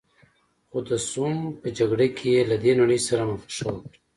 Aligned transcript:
خو 0.69 0.77
د 0.89 0.91
سوم 1.09 1.35
په 1.59 1.67
جګړه 1.77 2.07
کې 2.17 2.27
یې 2.35 2.41
له 2.51 2.55
دې 2.63 2.71
نړۍ 2.81 2.99
سره 3.07 3.23
مخه 3.29 3.47
ښه 3.55 3.67
وکړه. 3.73 3.97